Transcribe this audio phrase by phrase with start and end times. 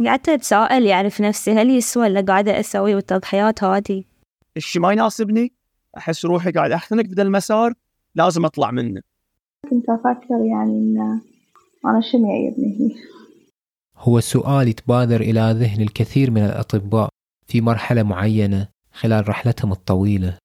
[0.00, 4.04] قعدت أتساءل يعني في نفسي هل يسوى اللي قاعدة أسوي والتضحيات هذه؟
[4.56, 5.52] الشيء ما يناسبني
[5.96, 7.74] أحس روحي قاعد أحتنق بدا المسار
[8.14, 9.00] لازم أطلع منه.
[9.70, 11.20] كنت أفكر يعني إن
[11.86, 12.96] أنا شنو يعيبني.
[13.96, 17.08] هو سؤال يتبادر إلى ذهن الكثير من الأطباء
[17.46, 20.38] في مرحلة معينة خلال رحلتهم الطويلة.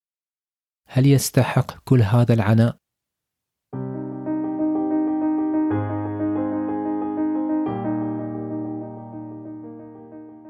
[0.87, 2.75] هل يستحق كل هذا العناء؟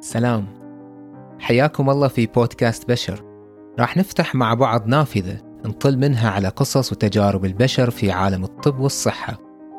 [0.10, 0.46] سلام.
[1.39, 3.24] حياكم الله في بودكاست بشر.
[3.79, 9.37] راح نفتح مع بعض نافذة نطل منها على قصص وتجارب البشر في عالم الطب والصحة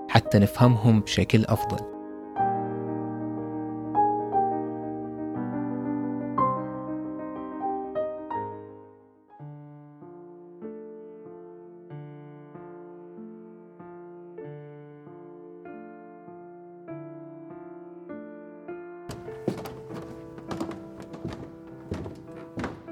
[0.08, 1.89] حتى نفهمهم بشكل أفضل.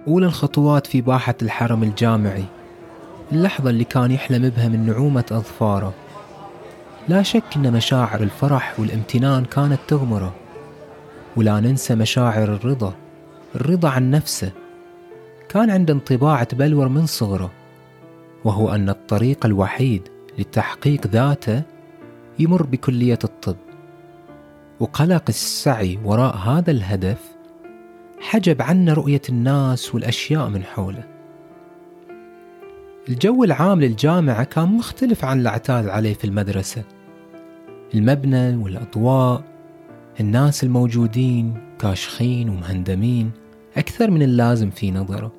[0.08, 2.44] أولى الخطوات في باحة الحرم الجامعي
[3.32, 5.94] اللحظة اللي كان يحلم بها من نعومة أظفاره.
[7.08, 10.34] لا شك أن مشاعر الفرح والامتنان كانت تغمره
[11.36, 12.94] ولا ننسى مشاعر الرضا
[13.54, 14.52] الرضا عن نفسه.
[15.48, 17.50] كان عنده انطباع تبلور من صغره
[18.44, 20.02] وهو أن الطريق الوحيد
[20.38, 21.62] لتحقيق ذاته
[22.38, 23.56] يمر بكلية الطب.
[24.80, 27.18] وقلق السعي وراء هذا الهدف
[28.28, 31.04] حجب عنا رؤية الناس والأشياء من حوله.
[33.08, 36.84] الجو العام للجامعة كان مختلف عن الاعتاد عليه في المدرسة.
[37.94, 39.44] المبنى والأضواء
[40.20, 43.30] الناس الموجودين كاشخين ومهندمين
[43.76, 45.32] أكثر من اللازم في نظره.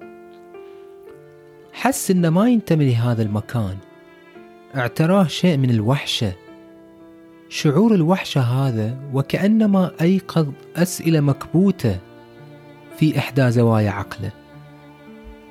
[1.74, 3.78] حس إنه ما ينتمي لهذا المكان.
[4.76, 6.34] اعتراه شيء من الوحشة.
[7.50, 12.09] شعور الوحشة هذا وكأنما أيقظ أسئلة مكبوتة
[13.00, 14.32] في إحدى زوايا عقله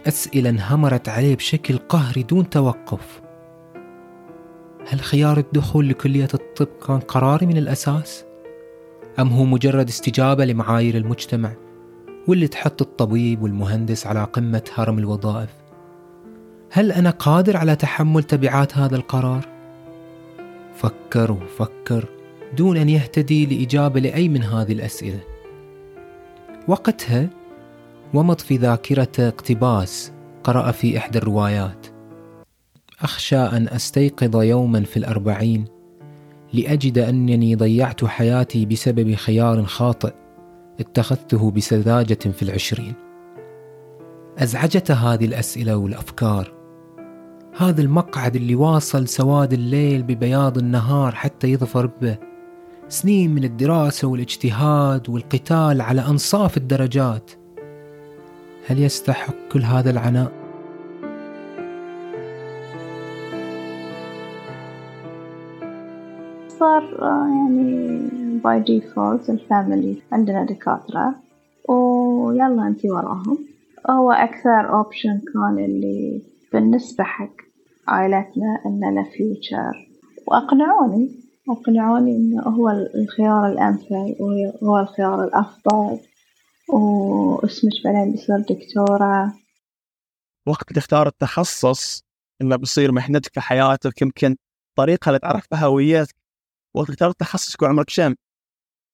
[0.08, 3.20] أسئلة انهمرت عليه بشكل قهري دون توقف
[4.88, 8.24] هل خيار الدخول لكلية الطب كان قراري من الأساس؟
[9.18, 11.52] أم هو مجرد استجابة لمعايير المجتمع
[12.28, 15.50] واللي تحط الطبيب والمهندس على قمة هرم الوظائف؟
[16.70, 19.48] هل أنا قادر على تحمل تبعات هذا القرار؟
[20.74, 22.04] فكر وفكر
[22.56, 25.20] دون أن يهتدي لإجابة لأي من هذه الأسئلة
[26.68, 27.37] وقتها
[28.14, 30.12] ومض في ذاكرته اقتباس
[30.44, 31.86] قرأ في إحدى الروايات.
[33.02, 35.64] أخشى أن أستيقظ يوما في الأربعين
[36.52, 40.12] لأجد أنني ضيعت حياتي بسبب خيار خاطئ
[40.80, 42.94] اتخذته بسذاجة في العشرين.
[44.38, 46.52] أزعجته هذه الأسئلة والأفكار.
[47.56, 52.18] هذا المقعد اللي واصل سواد الليل ببياض النهار حتى يظفر به.
[52.88, 57.30] سنين من الدراسة والاجتهاد والقتال على أنصاف الدرجات.
[58.68, 60.32] هل يستحق كل هذا العناء؟
[66.48, 68.08] صار آه، يعني
[68.44, 71.14] by default ال family عندنا دكاترة
[71.68, 73.38] ويلا انتي وراهم.
[73.90, 77.36] هو أكثر أوبشن كان اللي بالنسبة حق
[77.88, 79.88] عائلتنا إنه له فيوتشر
[80.26, 81.10] وأقنعوني
[81.50, 85.98] أقنعوني إنه هو الخيار الأمثل وهو الخيار الأفضل.
[86.68, 89.32] واسمك بعدين بيصير دكتورة.
[90.46, 92.04] وقت تختار التخصص
[92.42, 94.36] إنه بيصير محنتك في حياتك يمكن
[94.70, 96.14] الطريقة اللي تعرف بها هويتك.
[96.74, 98.14] وقت اخترت التخصص يكون عمرك كم؟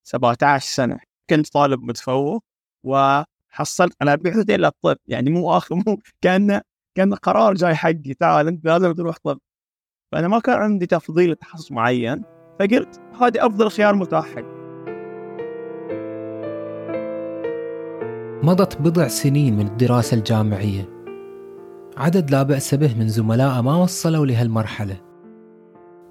[0.07, 0.99] 17 سنة.
[1.29, 2.43] كنت طالب متفوق
[2.83, 3.93] وحصلت.
[4.01, 6.61] أنا بعدتين للطب يعني مو آخر مو كأنه
[6.95, 8.13] كأن قرار جاي حقي.
[8.19, 9.39] تعال أنت لازم تروح طب.
[10.11, 12.23] فأنا ما كان عندي تفضيل لتخصص معين
[12.59, 14.54] فقلت هذه أفضل خيار متاح حقي.
[18.45, 20.89] مضت بضع سنين من الدراسة الجامعية.
[21.97, 24.97] عدد لا بأس به من زملائه ما وصلوا لهالمرحلة.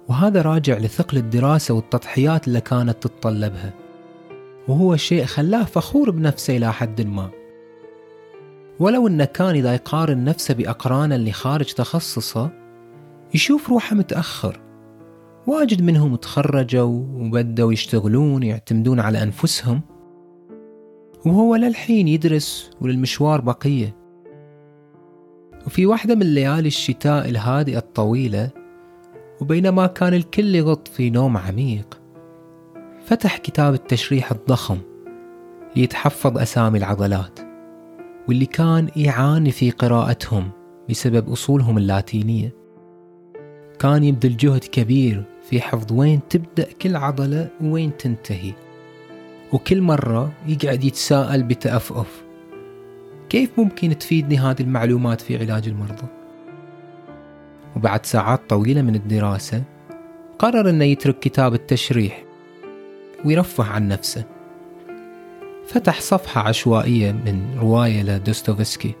[0.07, 3.73] وهذا راجع لثقل الدراسة والتضحيات اللي كانت تتطلبها.
[4.67, 7.29] وهو شيء خلاه فخور بنفسه إلى حد ما.
[8.79, 12.49] ولو أنه كان إذا يقارن نفسه بأقرانه اللي خارج تخصصه
[13.33, 14.59] يشوف روحه متأخر.
[15.47, 19.94] واجد منهم تخرجوا وبدوا يشتغلون يعتمدون على أنفسهم.
[21.25, 23.95] وهو للحين يدرس وللمشوار بقية.
[25.65, 28.49] وفي واحدة من ليالي الشتاء الهادئة الطويلة
[29.41, 32.01] وبينما كان الكل يغط في نوم عميق
[33.05, 34.77] فتح كتاب التشريح الضخم
[35.75, 37.39] ليتحفظ أسامي العضلات
[38.27, 40.49] واللي كان يعاني في قراءتهم
[40.89, 42.55] بسبب أصولهم اللاتينية.
[43.79, 48.53] كان يبذل جهد كبير في حفظ وين تبدأ كل عضلة وين تنتهي.
[49.55, 52.23] وكل مرة يقعد يتساءل بتأفؤف
[53.29, 56.07] كيف ممكن تفيدني هذه المعلومات في علاج المرضى؟
[57.75, 59.63] وبعد ساعات طويلة من الدراسة
[60.39, 62.23] قرر أنه يترك كتاب التشريح
[63.25, 64.23] ويرفه عن نفسه.
[65.67, 68.93] فتح صفحة عشوائية من رواية لدوستوفسكي.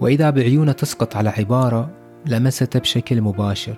[0.00, 1.90] وإذا بعيونة تسقط على عبارة
[2.26, 3.76] لمسته بشكل مباشر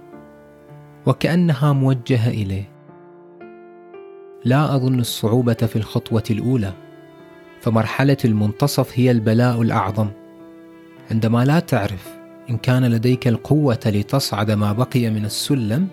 [1.07, 2.76] وكأنها موجهة إليه.
[4.47, 6.73] لا أظن الصعوبة في الخطوة الأولى
[7.61, 10.09] فمرحلة المنتصف هي البلاء الأعظم
[11.11, 12.17] عندما لا تعرف
[12.51, 15.89] إن كان لديك القوة لتصعد ما بقي من السلم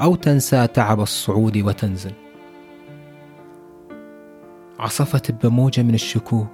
[0.00, 2.12] أو تنسى تعب الصعود وتنزل
[4.78, 6.48] عصفت بموجة من الشكوك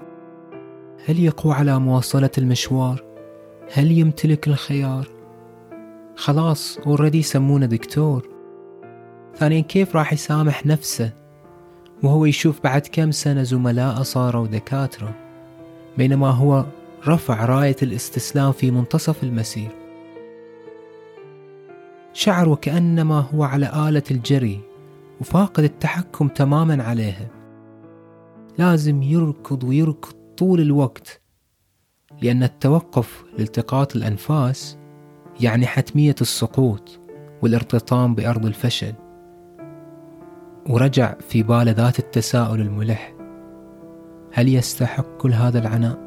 [1.06, 3.04] هل يقوى على مواصلة المشوار؟
[3.72, 5.08] هل يمتلك الخيار؟
[6.16, 8.37] خلاص اوريدي يسمونه دكتور
[9.38, 11.12] ثانيا كيف راح يسامح نفسه؟
[12.02, 15.14] وهو يشوف بعد كم سنة زملاء صاروا دكاترة
[15.98, 16.64] بينما هو
[17.08, 19.70] رفع راية الاستسلام في منتصف المسير.
[22.12, 24.60] شعر وكأنما هو على آلة الجري
[25.20, 27.28] وفاقد التحكم تماما عليها
[28.58, 31.20] لازم يركض ويركض طول الوقت
[32.22, 34.78] لأن التوقف لالتقاط الأنفاس
[35.40, 37.00] يعني حتمية السقوط
[37.42, 38.94] والارتطام بأرض الفشل.
[40.70, 43.14] ورجع في باله ذات التساؤل الملح.
[44.32, 45.98] هل يستحق كل هذا العناء؟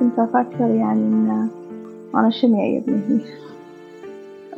[0.00, 1.50] كنت أفكر يعني إن
[2.14, 3.20] أنا شنو يعيبني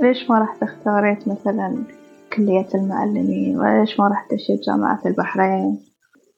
[0.02, 1.84] ليش ما رحت اختاريت مثلا
[2.32, 5.80] كلية المعلمين؟ ولا ليش ما رحت أشيل جامعة البحرين؟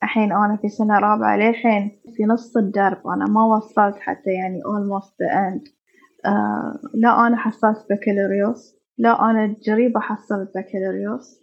[0.03, 5.09] الحين أنا في سنة رابعة للحين في نص الدرب أنا ما وصلت حتى يعني almost
[5.09, 5.82] the end.
[6.27, 11.43] آه لا أنا حصلت بكالوريوس لا أنا جريبة حصلت بكالوريوس.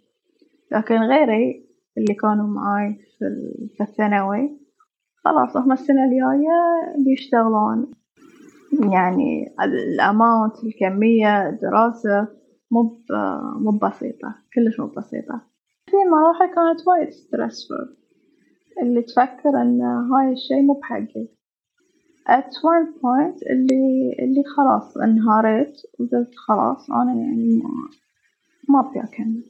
[0.72, 1.66] لكن غيري
[1.98, 2.98] اللي كانوا معاي
[3.76, 4.60] في الثانوي
[5.24, 7.90] خلاص هم السنة الجاية بيشتغلون.
[8.92, 12.28] يعني الأماونت الكمية الدراسة
[12.70, 13.02] مو
[13.60, 15.42] مو بسيطة كلش مو بسيطة.
[15.86, 18.00] في مراحل كانت وايد stressful
[18.82, 21.28] اللي تفكر إن هاي الشي مو بحقي.
[22.28, 27.70] At one point اللي اللي خلاص انهاريت وقلت خلاص أنا يعني ما
[28.68, 29.44] ما أبي أكمل.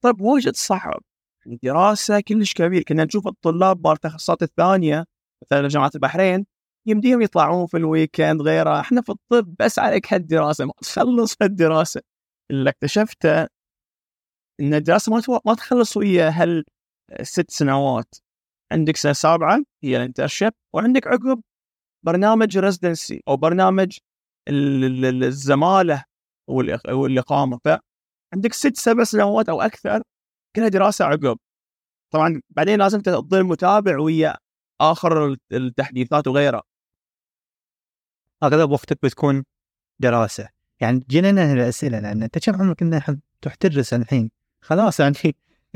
[0.00, 1.00] طيب واجد صعب
[1.46, 2.82] الدراسة كلش كبير.
[2.82, 5.04] كنا نشوف الطلاب مال التخصصات الثانية
[5.42, 6.46] مثلا جامعة البحرين
[6.86, 8.80] يمديهم يطلعون في ال weekend غيره.
[8.80, 12.00] إحنا في الطب بس عليك هالدراسة ما تخلص هالدراسة.
[12.50, 13.42] اللي اكتشفته
[14.60, 16.64] إن الدراسة ما ما تخلص ويا هال
[17.22, 18.14] ست سنوات.
[18.72, 21.42] عندك سنة سابعة هي ال internship وعندك عقب
[22.02, 23.98] برنامج residency أو برنامج
[24.48, 26.04] الزمالة
[26.48, 27.60] والإقامة.
[27.64, 30.02] فعندك ست سبع سنوات أو أكثر
[30.56, 31.38] كلها دراسة عقب.
[32.10, 34.36] طبعا بعدين لازم تظل متابع ويا
[34.80, 36.62] آخر التحديثات وغيرها.
[38.42, 39.44] أغلب وقتك بتكون
[39.98, 40.48] دراسة.
[40.80, 42.82] يعني جينا الاسئله لأن أنت كم عمرك
[43.60, 44.30] تدرس الحين؟
[44.60, 45.14] خلاص يعني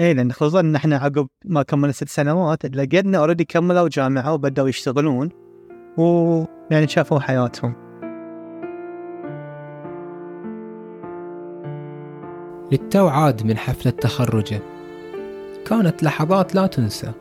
[0.00, 4.68] اي لأن خصوصا ان إحنا عقب ما كملنا ست سنوات لقينا already كملوا جامعة وبدأوا
[4.68, 5.28] يشتغلون
[5.96, 7.74] ويعني شافوا حياتهم.
[12.72, 14.60] للتو عاد من حفلة تخرجه
[15.66, 17.12] كانت لحظات لا تنسى.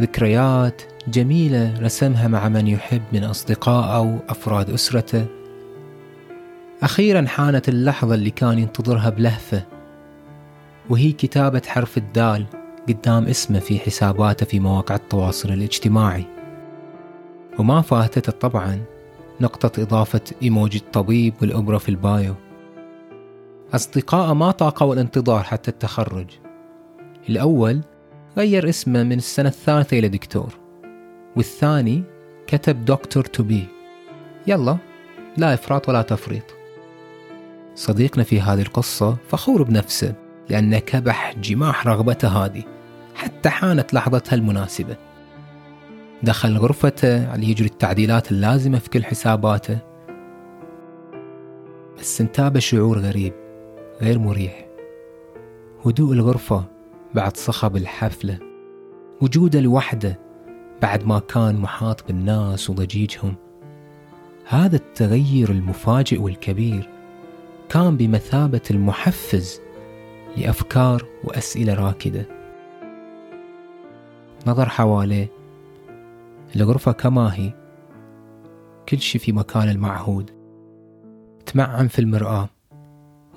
[0.00, 5.26] ذكريات جميلة رسمها مع من يحب من أصدقائه وأفراد أسرته.
[6.82, 9.77] أخيرا حانت اللحظة اللي كان ينتظرها بلهفة.
[10.90, 12.46] وهي كتابة حرف الدال
[12.88, 16.24] قدام اسمه في حساباته في مواقع التواصل الاجتماعي.
[17.58, 18.84] وما فاتته طبعا
[19.40, 22.34] نقطة إضافة إيموجي الطبيب والإبرة في البايو.
[23.74, 26.26] أصدقائه ما طاقوا الانتظار حتى التخرج.
[27.28, 27.80] الأول
[28.36, 30.54] غير اسمه من السنة الثالثة إلى دكتور
[31.36, 32.02] والثاني
[32.46, 33.66] كتب دكتور تو بي.
[34.46, 34.76] يلا
[35.36, 36.44] لا إفراط ولا تفريط.
[37.74, 40.27] صديقنا في هذه القصة فخور بنفسه.
[40.50, 42.62] لأنه كبح جماح رغبته هذه
[43.14, 44.96] حتى حانت لحظتها المناسبة.
[46.22, 49.78] دخل غرفته على يجري التعديلات اللازمة في كل حساباته.
[51.98, 53.32] بس انتابه شعور غريب
[54.00, 54.66] غير مريح.
[55.86, 56.64] هدوء الغرفة
[57.14, 58.38] بعد صخب الحفلة.
[59.20, 60.18] وجوده لوحده
[60.82, 63.34] بعد ما كان محاط بالناس وضجيجهم.
[64.44, 66.88] هذا التغير المفاجئ والكبير
[67.68, 69.60] كان بمثابة المحفز
[70.38, 72.26] لأفكار وأسئلة راكدة.
[74.46, 75.30] نظر حواليه.
[76.56, 77.52] الغرفة كما هي.
[78.88, 80.30] كل شي في مكان المعهود.
[81.46, 82.48] تمعن في المرآة.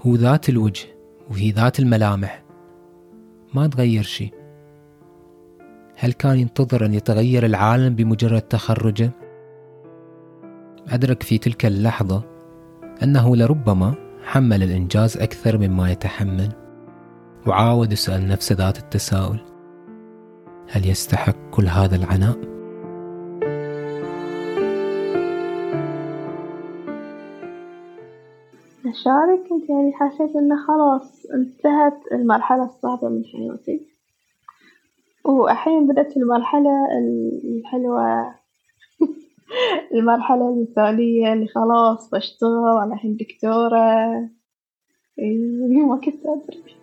[0.05, 0.85] هو ذات الوجه
[1.29, 2.43] وهي ذات الملامح.
[3.53, 4.31] ما تغير شي.
[5.95, 9.11] هل كان ينتظر أن يتغير العالم بمجرد تخرجه؟
[10.87, 12.23] أدرك في تلك اللحظة
[13.03, 13.93] أنه لربما
[14.23, 16.70] حمل الإنجاز أكثر مما يتحمل.
[17.47, 19.39] وعاود يسأل نفسه ذات التساؤل.
[20.69, 22.37] هل يستحق كل هذا العناء؟
[28.85, 33.87] أشارك كنت يعني حسيت إنه خلاص انتهت المرحلة الصعبة من حياتي.
[35.25, 36.71] وأحين بدأت المرحلة
[37.43, 38.35] الحلوة.
[39.95, 44.11] المرحلة المثالية اللي خلاص بشتغل أنا الحين دكتورة.
[45.19, 46.80] إيه ما كنت أدري.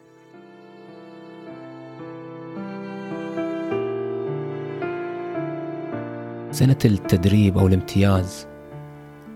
[6.59, 8.47] سنة التدريب أو الامتياز.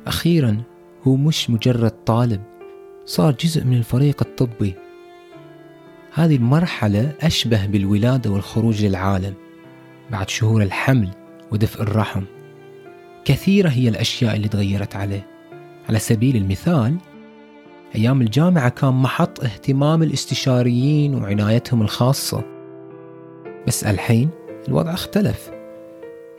[0.07, 0.63] أخيرا
[1.03, 2.43] هو مش مجرد طالب
[3.05, 4.75] صار جزء من الفريق الطبي.
[6.15, 9.35] هذه المرحلة أشبه بالولادة والخروج للعالم
[10.11, 11.11] بعد شهور الحمل
[11.53, 12.23] ودفء الرحم.
[13.25, 15.27] كثيرة هي الأشياء اللي تغيرت عليه.
[15.89, 16.97] على سبيل المثال
[17.95, 22.45] أيام الجامعة كان محط اهتمام الاستشاريين وعنايتهم الخاصة.
[23.67, 24.31] بس الحين
[24.69, 25.62] الوضع اختلف.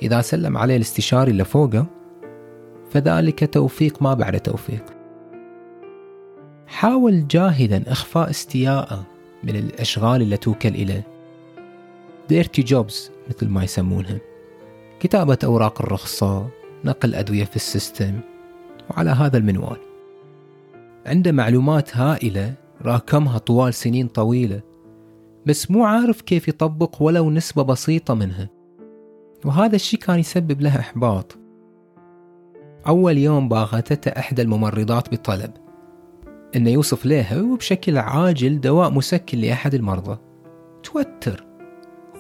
[0.02, 1.86] إذا سلم عليه الاستشاري اللي فوقه
[2.90, 4.84] فذلك توفيق ما بعد توفيق.
[6.68, 9.04] حاول جاهدا إخفاء استياءه
[9.44, 11.08] من الأشغال اللي توكل إليه.
[12.30, 14.18] ديرتي جوبز مثل ما يسمونها
[15.00, 16.50] كتابة أوراق الرخصة
[16.86, 18.20] نقل أدوية في السيستم
[18.90, 19.78] وعلى هذا المنوال.
[21.06, 24.62] عنده معلومات هائلة راكمها طوال سنين طويلة
[25.46, 28.50] بس مو عارف كيف يطبق ولو نسبة بسيطة منها.
[29.46, 31.38] وهذا الشيء كان يسبب له إحباط.
[32.88, 35.52] أول يوم باغتته إحدى الممرضات بطلب
[36.56, 40.18] إنه يوصف لها وبشكل عاجل دواء مسكن لأحد المرضى.
[40.84, 41.46] توتر.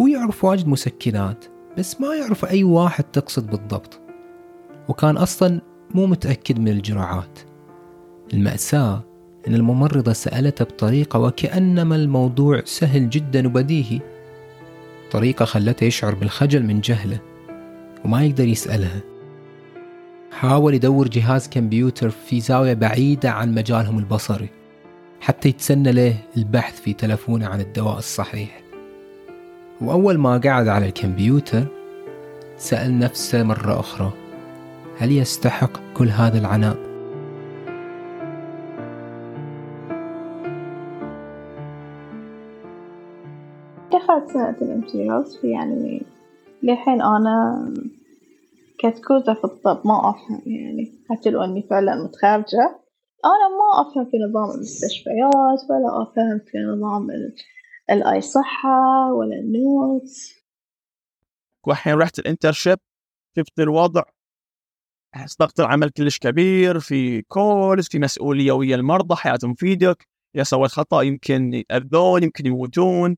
[0.01, 1.45] هو يعرف واجد مسكنات
[1.77, 3.99] بس ما يعرف أي واحد تقصد بالضبط.
[4.89, 5.61] وكان أصلا
[5.95, 7.39] مو متأكد من الجرعات.
[8.33, 9.03] المأساة
[9.47, 13.99] أن الممرضة سألته بطريقة وكأنما الموضوع سهل جدا وبديهي.
[15.13, 17.19] طريقة خلته يشعر بالخجل من جهله
[18.05, 19.01] وما يقدر يسألها
[20.31, 24.49] حاول يدور جهاز كمبيوتر في زاوية بعيدة عن مجالهم البصري
[25.21, 28.61] حتى يتسنى له البحث في تلفونه عن الدواء الصحيح
[29.81, 31.65] وأول ما قعد على الكمبيوتر
[32.57, 34.11] سأل نفسه مرة أخرى
[34.99, 36.92] هل يستحق كل هذا العناء؟
[44.27, 46.01] سنة الامتياز يعني
[46.63, 47.67] للحين أنا
[48.79, 52.79] كتكوتة في الطب ما أفهم يعني حتى لو أني فعلا متخرجة
[53.25, 57.07] أنا ما أفهم في نظام المستشفيات ولا أفهم في نظام
[57.91, 60.43] الأي صحة ولا النوتس
[61.67, 62.77] والحين رحت ال internship
[63.37, 64.03] شفت الوضع.
[65.39, 70.71] ضغط العمل كلش كبير في calls في مسؤولية ويا المرضى حياتهم في إيدك إذا سويت
[70.71, 73.15] خطأ يمكن يأذون يمكن يموتون.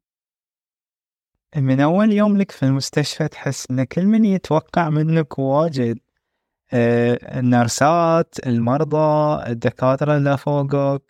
[1.56, 6.00] من أول يوم لك في المستشفى تحس إن كل من يتوقع منك واجد.
[6.74, 11.02] آه، ال nurseات المرضى الدكاترة اللي فوقك.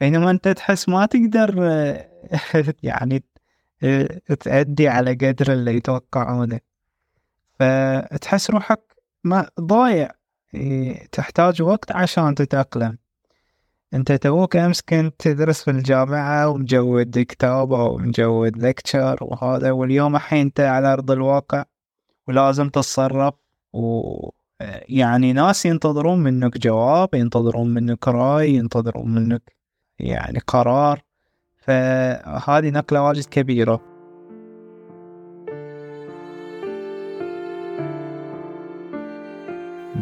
[0.00, 2.08] بينما أنت تحس ما تقدر آه،
[2.82, 3.24] يعني
[3.82, 6.60] آه، تأدي على قدر اللي يتوقعونه.
[7.60, 8.80] فتحس روحك
[9.24, 10.10] ما ضايع.
[11.12, 12.98] تحتاج وقت عشان تتأقلم.
[13.94, 20.40] انت توك امس كنت تدرس في الجامعة ومجود كتاب أو مجود لكتشر وهذا واليوم الحين
[20.40, 21.64] انت على أرض الواقع
[22.28, 23.34] ولازم تتصرف
[23.72, 24.30] و
[24.88, 29.52] يعني ناس ينتظرون منك جواب ينتظرون منك رأي ينتظرون منك
[29.98, 31.02] يعني قرار.
[31.56, 33.80] فهذه نقلة واجد كبيرة.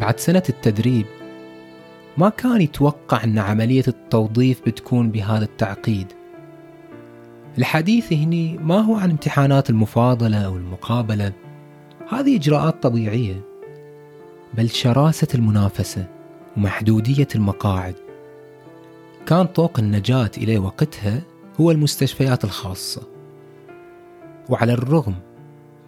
[0.00, 1.06] بعد سنة التدريب
[2.18, 6.06] ما كان يتوقع أن عملية التوظيف بتكون بهذا التعقيد.
[7.58, 11.32] الحديث هنا ما هو عن امتحانات المفاضلة أو المقابلة
[12.08, 13.40] هذه إجراءات طبيعية.
[14.54, 16.06] بل شراسة المنافسة
[16.56, 17.94] ومحدودية المقاعد.
[19.26, 21.22] كان طوق النجاة إلى وقتها
[21.60, 23.02] هو المستشفيات الخاصة.
[24.48, 25.14] وعلى الرغم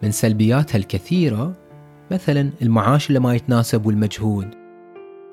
[0.02, 1.52] من سلبياتها الكثيرة
[2.10, 4.65] مثلا المعاش اللي ما يتناسب والمجهود.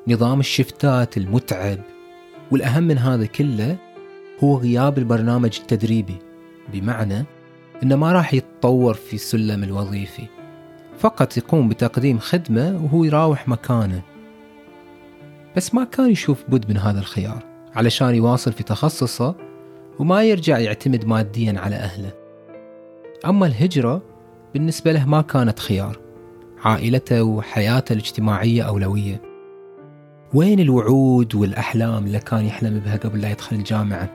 [0.07, 1.79] نظام الشفتات المتعب.
[2.51, 3.77] والأهم من هذا كله
[4.43, 6.17] هو غياب البرنامج التدريبي
[6.73, 7.25] بمعنى
[7.83, 10.27] أنه ما راح يتطور في السلم الوظيفي.
[10.97, 14.01] فقط يقوم بتقديم خدمة وهو يراوح مكانه.
[15.55, 17.43] بس ما كان يشوف بد من هذا الخيار
[17.75, 19.35] علشان يواصل في تخصصه
[19.99, 22.11] وما يرجع يعتمد ماديا على أهله.
[23.25, 24.01] أما الهجرة
[24.53, 25.99] بالنسبة له ما كانت خيار
[26.63, 29.32] عائلته وحياته الاجتماعية أولوية.
[30.33, 34.09] وين الوعود والأحلام اللي كان يحلم بها قبل لا يدخل الجامعة؟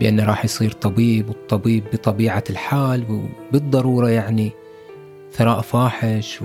[0.00, 3.04] بأنه راح يصير طبيب والطبيب بطبيعة الحال
[3.52, 4.52] وبالضرورة يعني
[5.32, 6.40] ثراء فاحش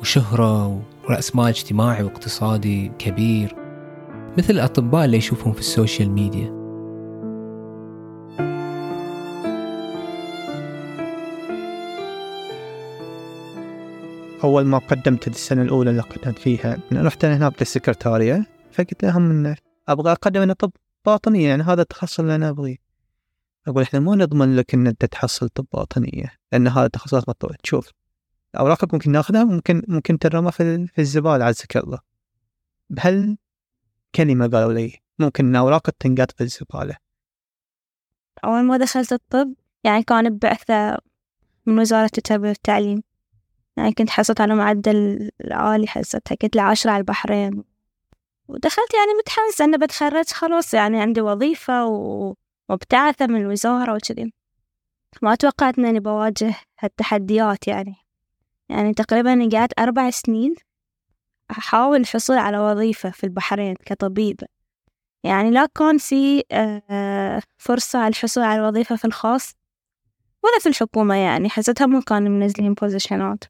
[0.00, 3.56] وشهرة ورأس مال اجتماعي واقتصادي كبير.
[4.38, 6.55] مثل الأطباء اللي يشوفهم في السوشيال ميديا.
[14.46, 19.56] أول ما قدمت السنة الأولى اللي قدمت فيها رحت أنا هناك للسكرتارية فقلت لهم إن
[19.88, 20.72] أبغى أقدم أنا طب
[21.06, 22.76] باطنية يعني هذا التخصص اللي أنا أبغيه.
[23.68, 27.90] أقول إحنا ما نضمن لك إن أنت تحصل طب باطنية لأن هذا التخصصات مطلوب تشوف
[28.58, 31.98] أوراقك ممكن ناخذها ممكن ممكن ترمى في, في الزبالة عزك الله.
[32.90, 33.38] بهال
[34.14, 36.96] كلمة قالوا لي ممكن إن أوراقك تنقط في الزبالة.
[38.44, 40.98] أول ما دخلت الطب يعني كان ببعثة
[41.66, 43.02] من وزارة التربية والتعليم
[43.76, 47.64] يعني كنت حصلت على معدل عالي حصلتها كنت العاشرة على البحرين.
[48.48, 54.32] ودخلت يعني متحمسة أني بتخرج خلاص يعني عندي وظيفة ومبتعثة من الوزارة وكذي.
[55.22, 57.94] ما توقعت أني بواجه هالتحديات يعني.
[58.68, 60.54] يعني تقريبا قعدت أربع سنين
[61.50, 64.46] أحاول الحصول على وظيفة في البحرين كطبيبة
[65.24, 69.52] يعني لا كان في آه، فرصة على الحصول على الوظيفة في الخاص
[70.44, 73.44] ولا في الحكومة يعني حسيتها مو كانوا منزلين بوزيشنات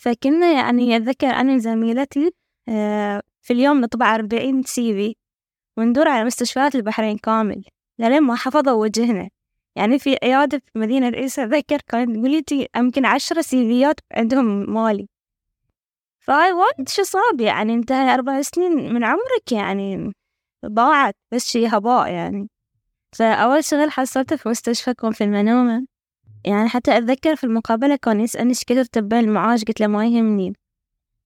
[0.00, 2.30] فكنا يعني أتذكر أنا وزميلتي
[2.68, 5.16] آه، في اليوم نطبع أربعين سيفي
[5.76, 7.64] وندور على مستشفيات البحرين كامل
[7.98, 9.28] لين ما حفظوا وجهنا.
[9.76, 15.08] يعني في عيادة في مدينة رئيس أتذكر كانت تقولي يمكن عشرة سيفيات عندهم مالي.
[16.20, 20.12] فهاي وايد شي صعب يعني انت أربع سنين من عمرك يعني
[20.66, 22.48] ضاعت بس شي هباء يعني.
[23.12, 25.86] فأول شغل حصلته في مستشفى كون في المنومة.
[26.44, 30.52] يعني حتى أتذكر في المقابلة كان يسألني إيش كثر تبين المعاش قلت له ما يهمني.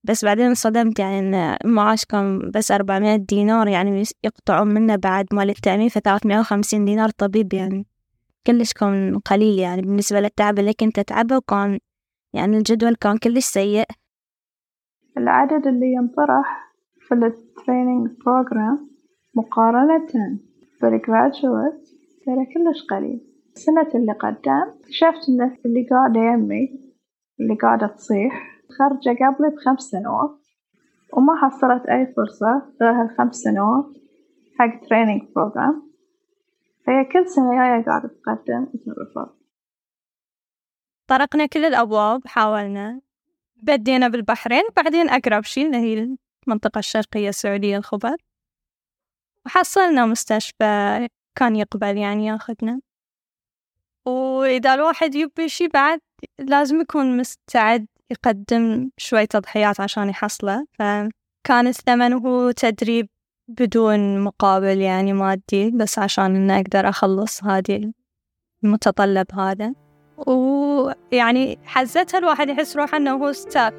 [0.05, 5.51] بس بعدين انصدمت يعني إن المعاش كان بس أربعمية دينار يعني يقطعون منه بعد مال
[5.51, 7.87] التأمين فثلاثمية وخمسين دينار طبيب يعني
[8.47, 11.79] كلش كان قليل يعني بالنسبة للتعب اللي كنت أتعبه وكان
[12.33, 13.85] يعني الجدول كان كلش سيء.
[15.19, 16.75] العدد اللي ينطرح
[17.09, 18.91] في ال training program
[19.35, 20.39] مقارنة
[20.83, 21.89] بال graduate
[22.27, 23.34] ترى كلش قليل.
[23.57, 26.81] السنة اللي قدام اكتشفت إن اللي قاعدة يمي
[27.41, 30.39] اللي قاعدة تصيح خارجة قبلي بخمس سنوات
[31.13, 33.87] وما حصلت أي فرصة غير هالخمس سنوات
[34.59, 35.95] حق training program
[36.87, 39.45] فهي كل سنة جاية قاعدة تقدم وترفض
[41.07, 43.01] طرقنا كل الأبواب حاولنا.
[43.57, 48.17] بدينا بالبحرين بعدين أقرب شي اللي هي المنطقة الشرقية السعودية الخبر.
[49.47, 52.81] وحصلنا مستشفى كان يقبل يعني ياخدنا
[54.07, 56.01] وإذا الواحد يبي شي بعد
[56.39, 60.67] لازم يكون مستعد يقدم شوي تضحيات عشان يحصله.
[60.73, 63.09] فكان الثمن هو تدريب
[63.49, 67.93] بدون مقابل يعني مادي بس عشان إن أقدر أخلص هذه
[68.65, 69.75] المتطلب هذا.
[70.17, 73.75] ويعني حزتها الواحد يحس روحه إنه هو ستاك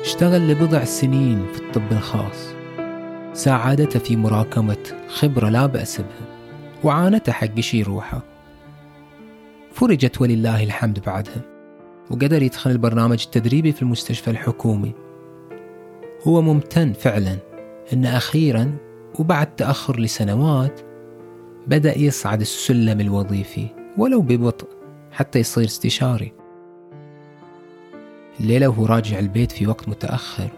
[0.00, 2.55] اشتغل لبضع سنين في الطب الخاص.
[3.36, 4.76] ساعدته في مراكمة
[5.08, 6.26] خبرة لا بأس بها
[6.84, 8.22] وعانته حق شي روحه.
[9.72, 11.40] فرجت ولله الحمد بعدها
[12.10, 14.92] وقدر يدخل البرنامج التدريبي في المستشفى الحكومي.
[16.22, 17.36] هو ممتن فعلا
[17.92, 18.76] أن أخيرا
[19.18, 20.80] وبعد تأخر لسنوات
[21.66, 23.66] بدأ يصعد السلم الوظيفي
[23.98, 24.68] ولو ببطء
[25.12, 26.32] حتى يصير استشاري.
[28.40, 30.48] الليلة وهو راجع البيت في وقت متأخر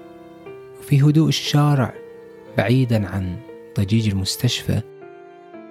[0.80, 2.07] وفي هدوء الشارع
[2.58, 3.36] بعيدا عن
[3.78, 4.80] ضجيج المستشفى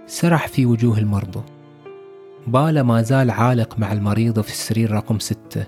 [0.06, 1.44] سرح في وجوه المرضى.
[2.48, 5.66] بالا ما زال عالق مع المريضة في السرير رقم ستة.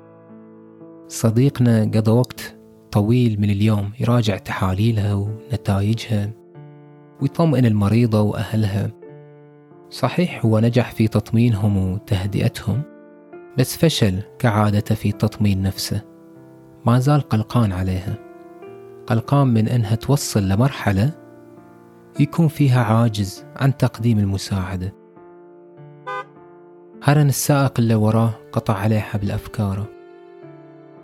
[1.07, 2.55] صديقنا قضى وقت
[2.91, 6.31] طويل من اليوم يراجع تحاليلها ونتائجها
[7.21, 8.91] ويطمئن المريضة وأهلها.
[9.89, 12.81] صحيح هو نجح في تطمينهم وتهدئتهم
[13.57, 16.01] بس فشل كعادته في تطمين نفسه.
[16.85, 18.28] ما زال قلقان عليها.
[19.09, 21.11] قلقان من أنها توصل لمرحلة
[22.19, 24.93] يكون فيها عاجز عن تقديم المساعدة.
[27.03, 29.87] هرن السائق اللي وراه قطع عليه حبل أفكاره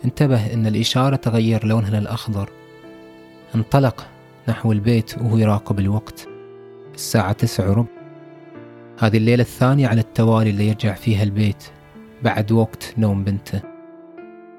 [0.04, 2.50] انتبه أن الإشارة تغير لونها للأخضر
[3.54, 4.06] انطلق
[4.48, 6.28] نحو البيت وهو يراقب الوقت.
[6.94, 7.88] الساعة تسع وربع
[8.98, 11.64] هذه الليلة الثانية على التوالي اللي يرجع فيها البيت
[12.22, 13.60] بعد وقت نوم بنته.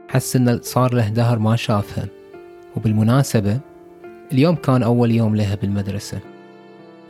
[0.09, 2.16] حس إنه صار له دهر ما شافها
[2.77, 3.59] وبالمناسبة
[4.31, 6.19] اليوم كان أول يوم لها بالمدرسة.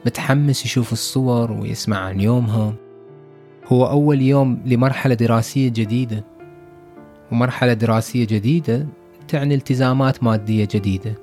[0.06, 2.74] متحمس يشوف الصور ويسمع عن يومها.
[3.66, 6.24] هو أول يوم لمرحلة دراسية جديدة.
[7.32, 8.88] ومرحلة دراسية جديدة
[9.28, 11.14] تعني التزامات مادية جديدة.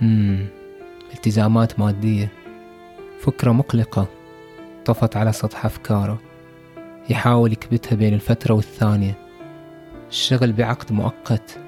[0.00, 0.46] مم.
[1.14, 2.28] التزامات مادية.
[3.20, 4.06] فكرة مقلقة
[4.84, 6.20] طفت على سطح أفكاره.
[7.10, 9.14] يحاول يكبتها بين الفترة والثانية.
[10.08, 11.58] الشغل بعقد مؤقت.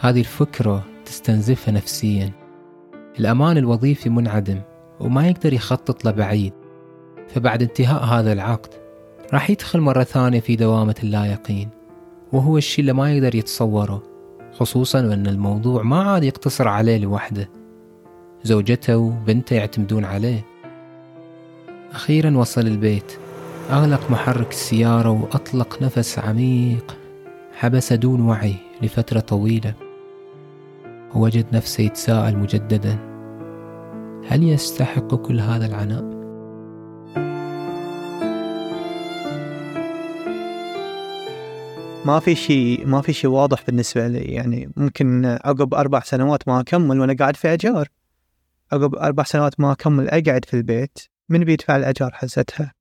[0.00, 2.30] هذه الفكرة تستنزفها نفسيا.
[3.20, 4.60] الأمان الوظيفي منعدم
[5.00, 6.52] وما يقدر يخطط لبعيد
[7.28, 8.74] فبعد انتهاء هذا العقد
[9.32, 11.68] راح يدخل مرة ثانية في دوامة اللا يقين
[12.32, 14.02] وهو الشيء اللي ما يقدر يتصوره
[14.52, 17.48] خصوصا وأن الموضوع ما عاد يقتصر عليه لوحده.
[18.44, 20.44] زوجته وبنته يعتمدون عليه.
[21.92, 23.12] أخيرا وصل البيت
[23.70, 26.96] أغلق محرك السيارة وأطلق نفس عميق
[27.58, 29.74] حبس دون وعي لفترة طويلة.
[31.14, 32.98] ووجد نفسه يتساءل مجددا
[34.28, 36.22] هل يستحق كل هذا العناء؟
[42.04, 46.60] ما في شيء ما في شيء واضح بالنسبة لي يعني ممكن عقب أربع سنوات ما
[46.60, 47.88] أكمل وأنا قاعد في أجار
[48.72, 50.98] عقب أربع سنوات ما أكمل أقعد في البيت
[51.28, 52.72] من بيدفع الأجار حزتها؟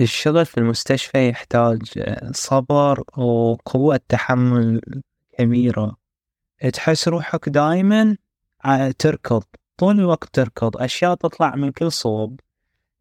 [0.00, 1.82] الشغل في المستشفى يحتاج
[2.32, 4.80] صبر وقوة تحمل
[5.38, 6.01] كبيرة.
[6.70, 8.16] تحس روحك دايما
[8.98, 9.42] تركض.
[9.76, 10.76] طول الوقت تركض.
[10.76, 12.40] أشياء تطلع من كل صوب.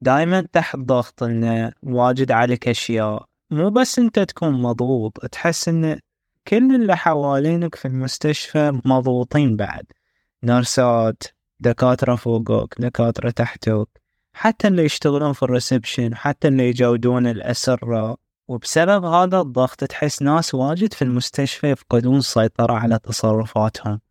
[0.02, 3.26] دايما تحت ضغط إنه واجد عليك أشياء.
[3.50, 5.26] مو بس أنت تكون مضغوط.
[5.26, 6.00] تحس إن
[6.48, 9.86] كل اللي حوالينك في المستشفى مضغوطين بعد.
[10.44, 11.24] نرسات
[11.60, 13.88] دكاترة فوقك دكاترة تحتك.
[14.34, 18.18] حتى اللي يشتغلون في ال reception حتى اللي يجودون الأسرة.
[18.52, 24.02] وبسبب هذا الضغط تحس ناس واجد في المستشفى يفقدون السيطرة على تصرفاتهم.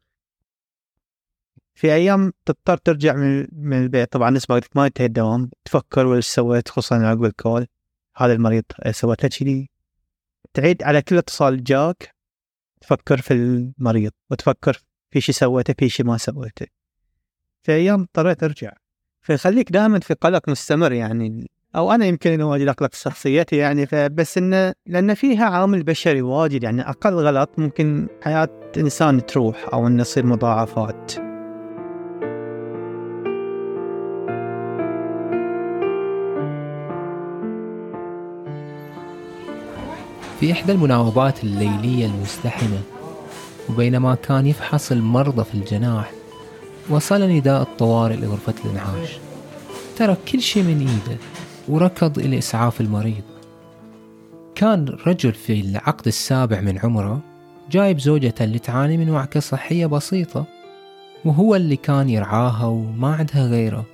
[1.75, 6.69] في أيام تضطر ترجع من, من البيت طبعا نسبة ما ينتهي الدوام تفكر وش سويت
[6.69, 7.67] خصوصا عقب ال call
[8.17, 9.71] هذا المريض سويت له كذي.
[10.55, 12.15] تعيد على كل اتصال جاك
[12.81, 16.67] تفكر في المريض وتفكر في شي سويته في شي ما سويته.
[17.63, 18.73] في أيام اضطريت أرجع.
[19.21, 24.39] فيخليك دائما في قلق مستمر يعني أو أنا يمكن انه واجد أقلق شخصيتي يعني فبس
[24.39, 30.01] انه لأن فيها عامل بشري واجد يعني أقل غلط ممكن حياة إنسان تروح أو انه
[30.01, 31.13] يصير مضاعفات.
[40.41, 42.81] في إحدى المناوبات الليلية المزدحمة
[43.69, 46.13] وبينما كان يفحص المرضى في الجناح
[46.89, 49.19] وصل نداء الطوارئ لغرفة الإنعاش.
[49.97, 51.21] ترك كل شيء من إيده.
[51.71, 53.23] وركض إلى إسعاف المريض.
[54.55, 57.21] كان رجل في العقد السابع من عمره
[57.71, 60.45] جايب زوجته اللي تعاني من وعكة صحية بسيطة
[61.25, 63.85] وهو اللي كان يرعاها وما عندها غيره.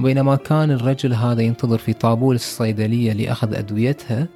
[0.00, 4.28] وبينما كان الرجل هذا ينتظر في طابول الصيدلية لأخذ أدويتها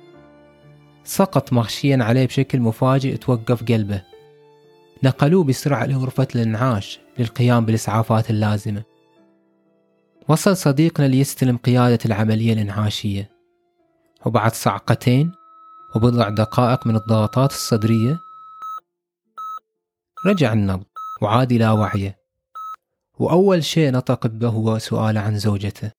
[1.05, 4.03] سقط مغشيا عليه بشكل مفاجئ توقف قلبه.
[5.03, 8.90] نقلوه بسرعة لغرفة الإنعاش للقيام بالإسعافات اللازمة.
[10.29, 13.31] وصل صديقنا ليستلم قيادة العملية الإنعاشية.
[14.27, 15.33] وبعد صعقتين
[15.97, 18.21] وبضع دقائق من الضغطات الصدرية
[20.27, 20.87] رجع النبض
[21.23, 22.21] وعاد إلى وعيه.
[23.19, 25.93] وأول شيء نطق به هو سؤال عن زوجته.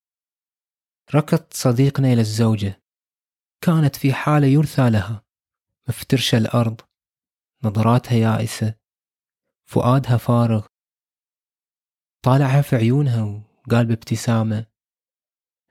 [1.15, 2.81] ركض صديقنا إلى الزوجة.
[3.61, 5.23] كانت في حالة يرثى لها.
[5.87, 6.81] مفترشة الأرض.
[7.63, 8.73] نظراتها يائسة.
[9.65, 10.65] فؤادها فارغ.
[12.23, 14.65] طالعها في عيونها وقال بابتسامة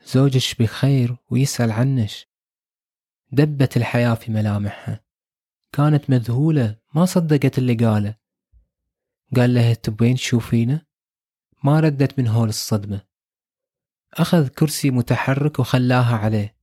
[0.07, 2.29] زوجش بخير ويسأل عنش.
[3.33, 5.01] دبت الحياة في ملامحها.
[5.73, 8.15] كانت مذهولة ما صدقت اللي قاله.
[9.37, 10.83] قال لها تبين تشوفينه؟
[11.65, 13.01] ما ردت من هول الصدمة.
[14.15, 16.57] أخذ كرسي متحرك وخلاها عليه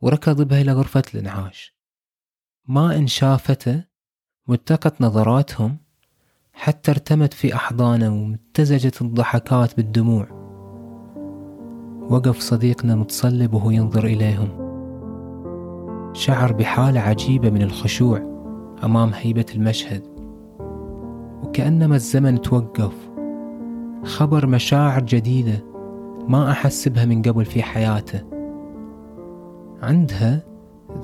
[0.00, 1.74] وركض بها إلى غرفة الإنعاش.
[2.64, 3.84] ما إن شافته
[4.46, 5.78] واتقت نظراتهم
[6.52, 10.37] حتى ارتمت في أحضانه وامتزجت الضحكات بالدموع.
[12.10, 14.48] وقف صديقنا متصلب وهو ينظر إليهم.
[16.12, 18.22] شعر بحالة عجيبة من الخشوع
[18.84, 20.02] أمام هيبة المشهد.
[21.42, 22.92] وكأنما الزمن توقف.
[24.04, 25.64] خبر مشاعر جديدة
[26.28, 28.20] ما أحس بها من قبل في حياته.
[29.82, 30.42] عندها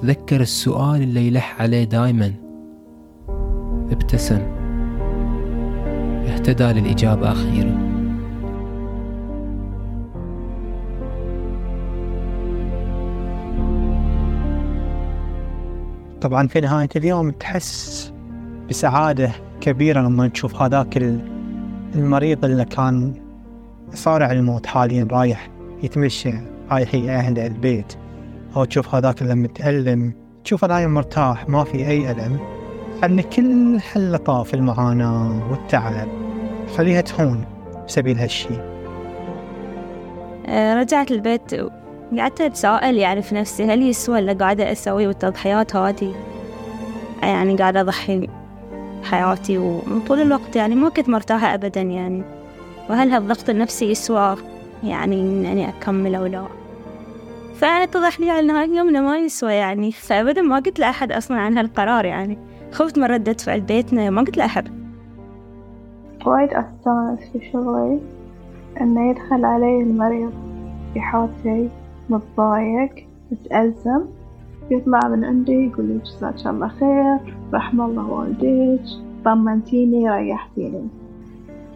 [0.03, 2.33] تذكر السؤال اللي يلح عليه دايما.
[3.91, 4.41] ابتسم.
[6.27, 7.94] اهتدى للإجابة أخيرا.
[16.25, 18.13] طبعا في نهاية اليوم تحس
[18.69, 20.97] بسعادة كبيرة لما نشوف هذاك
[21.95, 23.15] المريض اللي كان
[23.95, 25.51] صارع الموت حاليا رايح
[25.83, 26.33] يتمشى
[26.71, 27.93] رايح أهله البيت.
[28.57, 30.13] أو تشوف هذاك اللي متألم
[30.45, 32.39] تشوفه نايم مرتاح ما في أي ألم.
[33.05, 36.09] أن كل هاللطاف المعاناة والتعب.
[36.77, 37.45] خليها تهون
[37.89, 38.55] بسبيل هالشي.
[40.47, 41.55] آه، رجعت البيت
[42.21, 46.15] قعدت أتساءل يعني في نفسي هل يسوى اللي قاعدة أسوي والتضحيات هذه
[47.23, 48.29] يعني قاعدة أضحي
[49.05, 52.23] حياتي وطول الوقت يعني ما كنت مرتاحة أبدا يعني.
[52.91, 54.37] وهل هالضغط النفسي يسوى
[54.85, 56.45] يعني إني أكمل أو لا؟
[57.55, 59.93] فأنا اتضح لي على نهاية اليوم إنه ما يسوى يعني.
[59.93, 62.39] فأبدا ما قلت لأحد أصلا عن هالقرار يعني.
[62.73, 64.85] خفت من ردة فعل بيتنا ما قلت لأحد.
[66.27, 68.01] وايد أستانس في شغلي
[68.81, 70.33] إنه يدخل علي المريض
[70.95, 71.69] في حالتي.
[72.11, 74.05] متضايق متأزم
[74.71, 77.19] يطلع من عندي يقول لي جزاك الله خير
[77.55, 78.81] رحم الله والديك.
[79.25, 80.89] طمنتيني ريحتيني.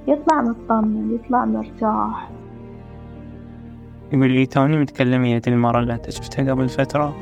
[0.09, 2.31] يطلع مطمن يطلع مرتاح.
[4.12, 7.14] يقول لي توني متكلمة هذه المرة اللي أنت شفتها قبل فترة.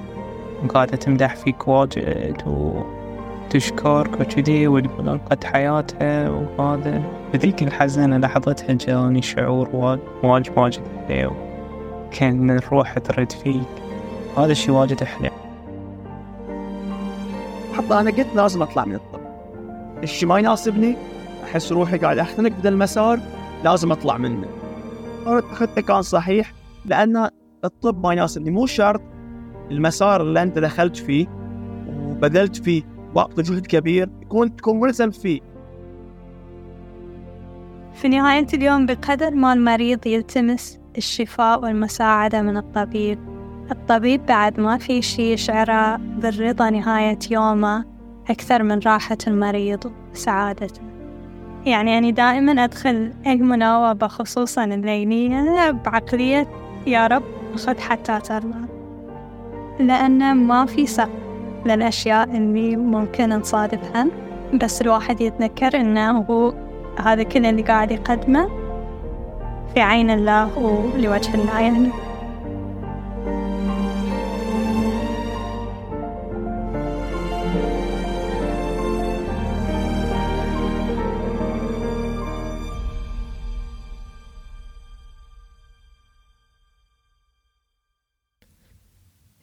[0.64, 7.03] وقاعدة تمدح فيك واجد وتشكرك وكذي وتقول أنقذت حياتها وهذا.
[7.35, 9.69] بذيك الحزنة لحظتها جاني شعور
[10.23, 11.45] واجد واجد حلو
[12.11, 13.69] كأن الروح ترد فيك.
[14.37, 15.31] هذا الشي واجد حلو.
[17.75, 19.21] حتى أنا قلت لازم أطلع من الطب.
[20.03, 20.97] الشي ما يناسبني
[21.45, 23.21] أحس روحي قاعد أختنق بدا المسار
[23.64, 24.47] لازم أطلع منه.
[25.27, 26.53] أخذته كان صحيح
[26.85, 27.29] لأن
[27.64, 28.51] الطب ما يناسبني.
[28.51, 29.01] مو شرط
[29.71, 31.27] المسار اللي أنت دخلت فيه
[31.88, 32.83] وبذلت فيه
[33.14, 35.40] وقت جهد كبير يكون تكون ملزم فيه.
[37.95, 43.18] في نهاية اليوم بقدر ما المريض يلتمس الشفاء والمساعدة من الطبيب.
[43.70, 47.85] الطبيب بعد ما في شي يشعره بالرضا نهاية يومه
[48.30, 50.80] أكثر من راحة المريض وسعادته.
[51.66, 56.48] يعني أنا دائما أدخل أي مناوبة خصوصا الليلية بعقلية
[56.87, 57.22] يا رب
[57.56, 58.66] خذ حتى ترضى
[59.80, 61.26] لأن ما في سقف
[61.66, 64.06] للأشياء اللي ممكن نصادفها
[64.54, 66.54] بس الواحد يتذكر إنه هو
[66.98, 68.65] هذا كل اللي قاعد يقدمه.
[69.76, 71.90] في عين الله ولوجه الله يعني.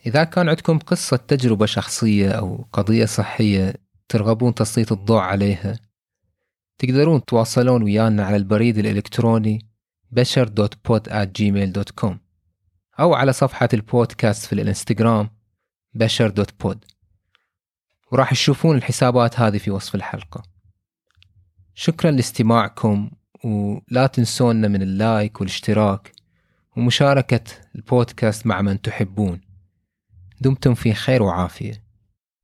[0.05, 3.73] إذا كان عندكم قصة تجربة شخصية أو قضية صحية
[4.09, 5.79] ترغبون تسليط الضوء عليها
[6.77, 9.72] تقدرون تواصلون ويانا على البريد الإلكتروني
[10.13, 12.17] بشر.pod@gmail.com
[12.99, 15.29] أو على صفحة البودكاست في الإنستغرام
[15.93, 16.77] بشر.pod
[18.11, 20.43] وراح تشوفون الحسابات هذه في وصف الحلقة.
[21.73, 23.11] شكرا لاستماعكم
[23.43, 26.11] ولا تنسونا من اللايك والاشتراك
[26.77, 27.43] ومشاركة
[27.75, 29.41] البودكاست مع من تحبون.
[30.41, 31.83] دمتم في خير وعافية.